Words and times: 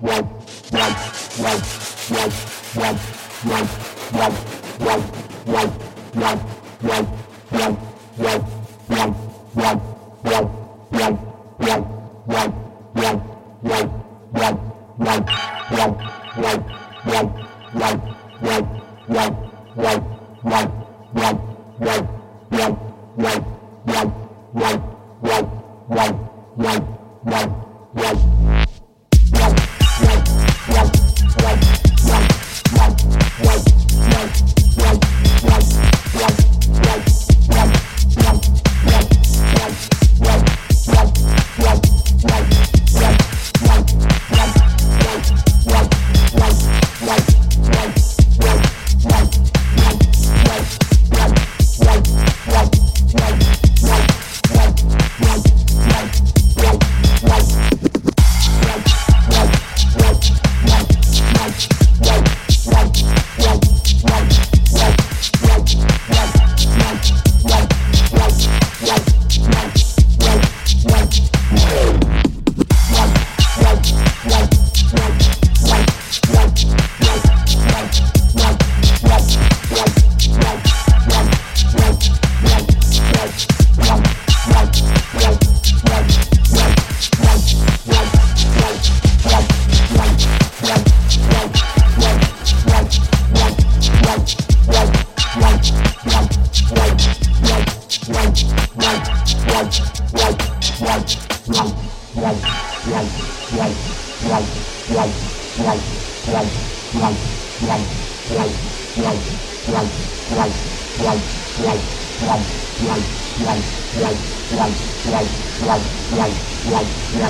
Whoa. 0.00 0.39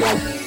Wow. 0.00 0.38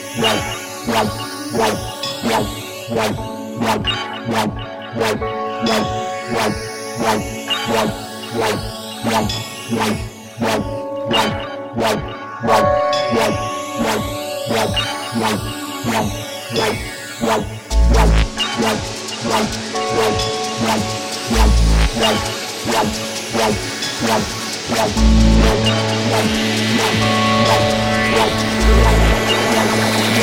Yes, 29.73 30.17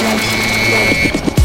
yes, 0.00 1.26
yes. 1.26 1.35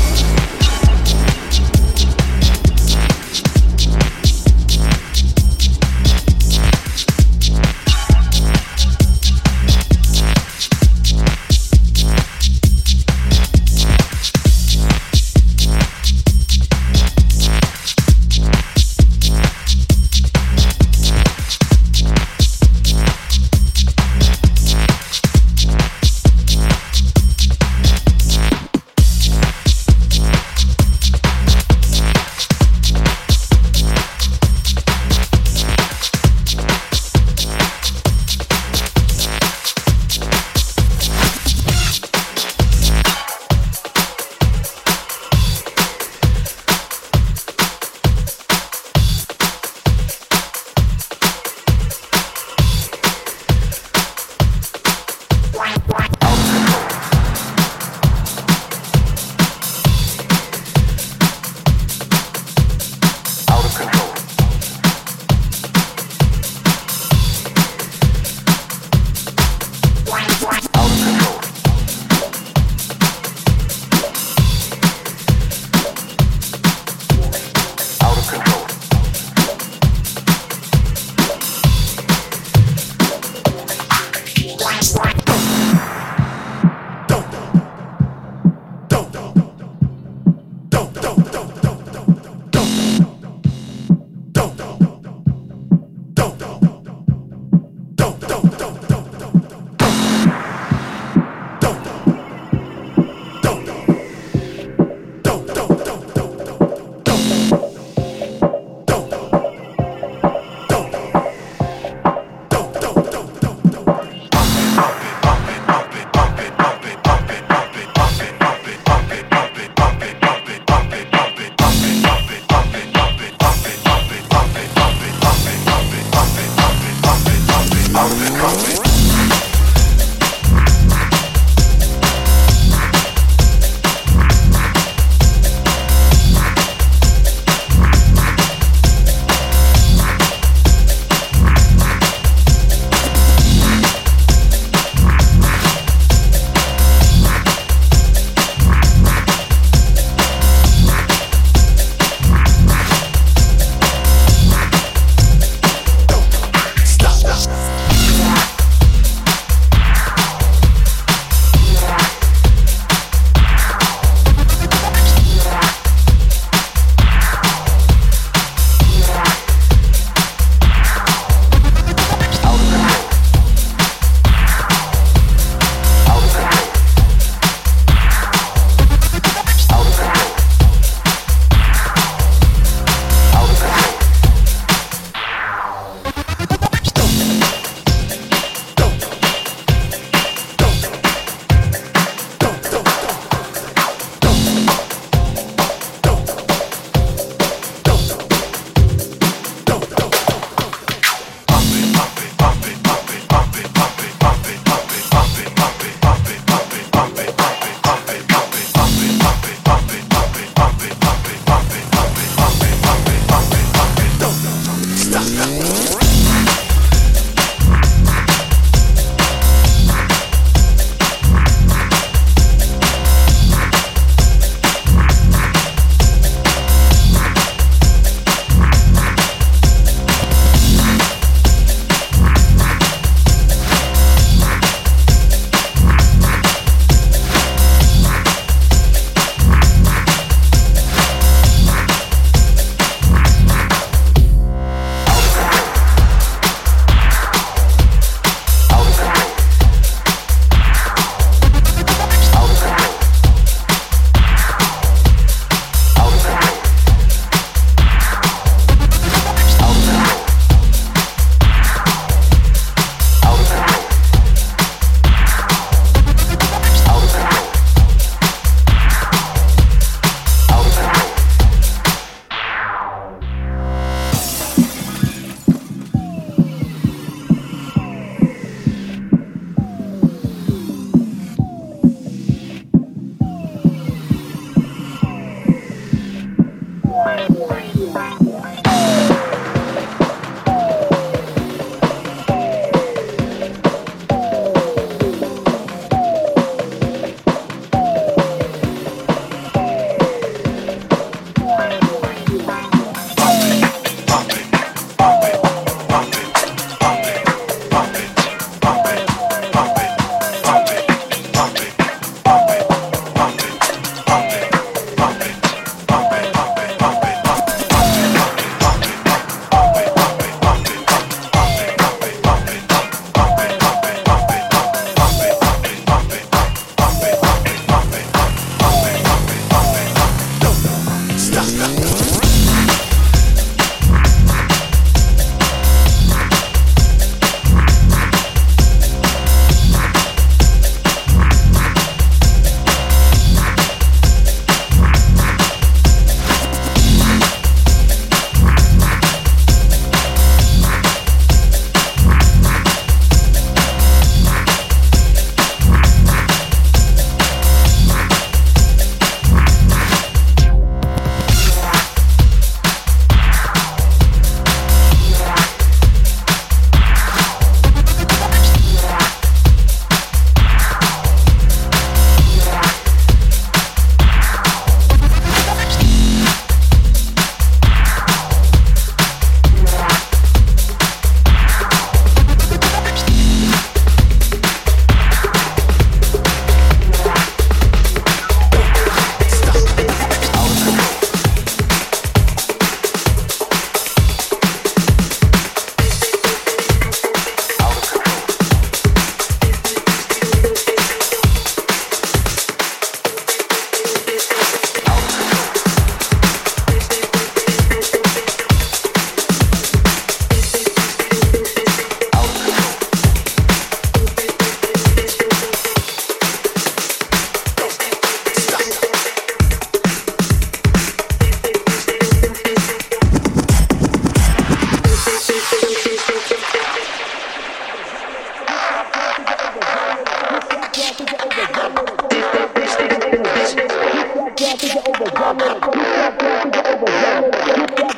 Wow. 84.82 85.11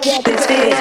It's 0.05 0.47
big. 0.47 0.73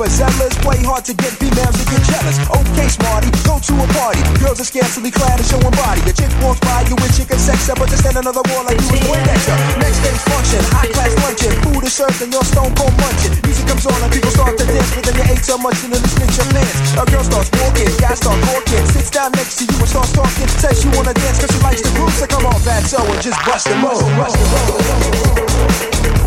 overzealous, 0.00 0.56
play 0.64 0.80
hard 0.80 1.04
to 1.04 1.12
get 1.12 1.28
females 1.36 1.76
to 1.76 1.84
get 1.92 2.00
jealous. 2.08 2.40
Okay, 2.48 2.88
smarty, 2.88 3.28
go 3.44 3.60
to 3.60 3.74
a 3.84 3.86
party. 4.00 4.24
Girls 4.40 4.56
are 4.56 4.64
scantily 4.64 5.12
clad 5.12 5.36
and 5.36 5.44
showing 5.44 5.76
body. 5.76 6.00
The 6.08 6.16
chick 6.16 6.32
walks 6.40 6.56
by 6.64 6.88
you 6.88 6.96
with 6.96 7.12
chicken 7.12 7.36
sex 7.36 7.68
up, 7.68 7.76
but 7.76 7.92
just 7.92 8.00
stand 8.00 8.16
another 8.16 8.40
wall 8.48 8.64
like 8.64 8.80
you 8.80 8.88
was 8.96 9.02
born 9.04 9.20
extra. 9.28 9.52
Next 9.76 10.00
day's 10.00 10.24
function, 10.24 10.64
high 10.72 10.88
class 10.96 11.12
luncheon, 11.20 11.52
food 11.60 11.84
is 11.84 11.92
served 11.92 12.16
and 12.24 12.32
your 12.32 12.40
stone 12.48 12.72
cold 12.80 12.96
munching. 12.96 13.36
Music 13.44 13.68
comes 13.68 13.84
on 13.84 14.00
and 14.00 14.08
people 14.08 14.32
start 14.32 14.56
to 14.56 14.64
dance, 14.64 14.88
but 14.96 15.04
then 15.04 15.20
you 15.20 15.24
ate 15.36 15.44
so 15.44 15.60
much 15.60 15.76
and 15.84 15.92
then 15.92 16.00
you 16.00 16.10
snitch 16.16 16.36
your 16.40 16.48
pants. 16.48 16.96
A 16.96 17.04
girl 17.04 17.24
starts 17.28 17.52
walking, 17.60 17.92
guys 18.00 18.16
start 18.24 18.40
walking, 18.48 18.80
sits 18.88 19.12
down 19.12 19.36
next 19.36 19.60
to 19.60 19.68
you 19.68 19.76
and 19.76 19.90
starts 19.90 20.16
talking. 20.16 20.48
Says 20.64 20.80
she 20.80 20.88
wanna 20.96 21.12
dance 21.12 21.44
cause 21.44 21.52
she 21.52 21.60
likes 21.60 21.84
the 21.84 21.92
groove, 21.92 22.16
so 22.16 22.24
come 22.24 22.48
on, 22.48 22.56
back 22.64 22.88
so 22.88 23.04
and 23.04 23.20
just 23.20 23.36
bust 23.44 23.68
the 23.68 23.76
move. 23.76 24.00
Bust 24.16 24.32
the 24.32 24.48
move. 24.48 26.19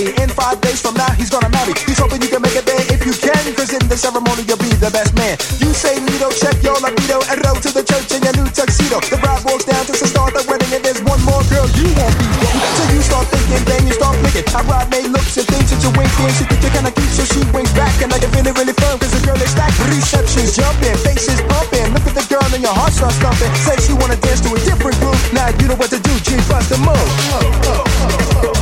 me. 0.00 0.12
In 0.22 0.28
five 0.32 0.60
days 0.60 0.80
from 0.80 0.94
now, 0.94 1.12
he's 1.16 1.30
gonna 1.30 1.52
marry. 1.52 1.76
He's 1.84 1.98
hoping 1.98 2.20
you 2.22 2.28
can 2.28 2.40
make 2.40 2.56
it 2.56 2.64
there 2.64 2.80
if 2.88 3.04
you 3.04 3.12
can, 3.12 3.36
cause 3.54 3.72
in 3.72 3.84
the 3.88 3.96
ceremony 3.96 4.42
you'll 4.48 4.60
be 4.60 4.72
the 4.80 4.90
best 4.90 5.12
man. 5.14 5.36
You 5.60 5.72
say 5.76 6.00
Nito, 6.00 6.32
check 6.32 6.56
your 6.64 6.76
libido, 6.80 7.20
and 7.28 7.38
row 7.44 7.56
to 7.60 7.70
the 7.70 7.84
church 7.84 8.08
in 8.16 8.24
your 8.24 8.34
new 8.40 8.48
tuxedo. 8.48 9.00
The 9.12 9.20
bride 9.20 9.44
walks 9.44 9.68
down 9.68 9.84
to 9.86 9.94
start 9.94 10.32
the 10.32 10.42
wedding, 10.48 10.72
and 10.72 10.82
there's 10.84 11.02
one 11.04 11.20
more 11.28 11.44
girl 11.52 11.68
you 11.76 11.88
won't 12.00 12.16
be 12.16 12.26
getting. 12.40 12.64
So 12.76 12.82
you 12.92 13.00
start 13.04 13.26
thinking, 13.28 13.62
then 13.68 13.80
you 13.86 13.94
start 13.94 14.16
picking. 14.24 14.46
I 14.56 14.60
ride 14.64 14.88
made 14.88 15.08
looks 15.12 15.36
and 15.36 15.46
things 15.46 15.68
that 15.68 15.80
you 15.84 15.90
ain't 15.92 16.14
in. 16.24 16.32
She 16.32 16.44
think 16.48 16.60
you're 16.64 16.70
so 17.10 17.24
she 17.28 17.40
winks 17.52 17.72
back, 17.76 17.92
and 18.00 18.08
I 18.12 18.18
can 18.18 18.30
feel 18.32 18.46
it 18.46 18.56
really 18.56 18.76
firm, 18.80 18.96
cause 18.98 19.12
the 19.12 19.20
girl 19.26 19.36
is 19.36 19.50
stacked. 19.52 19.76
Reception's 19.84 20.56
jumping, 20.56 20.96
faces 21.04 21.40
pumping. 21.50 21.92
Look 21.92 22.06
at 22.08 22.14
the 22.16 22.24
girl, 22.30 22.46
and 22.48 22.62
your 22.62 22.72
heart 22.72 22.94
starts 22.94 23.18
thumping. 23.20 23.52
Say 23.66 23.76
she 23.84 23.92
wanna 23.92 24.16
dance 24.16 24.40
to 24.46 24.48
a 24.54 24.58
different 24.64 24.96
groove. 25.02 25.20
Now 25.34 25.52
you 25.60 25.68
know 25.68 25.76
what 25.76 25.90
to 25.90 26.00
do, 26.00 26.14
G, 26.24 26.38
bust 26.48 26.70
the 26.72 26.78
move. 26.78 28.59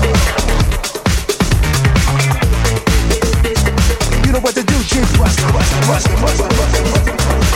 West, 5.39 5.55
West, 5.55 5.89
West, 5.89 6.09
West, 6.09 6.23
West, 6.23 6.59
West, 6.59 6.83
West, 6.83 7.07
West, 7.07 7.48